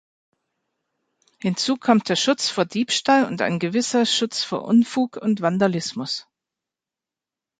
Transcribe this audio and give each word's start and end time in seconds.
Hinzu 1.37 1.77
kommt 1.77 2.09
der 2.09 2.15
Schutz 2.15 2.49
vor 2.49 2.65
Diebstahl 2.65 3.25
und 3.25 3.39
ein 3.43 3.59
gewisser 3.59 4.07
Schutz 4.07 4.43
vor 4.43 4.63
Unfug 4.65 5.17
und 5.17 5.41
Vandalismus. 5.41 6.27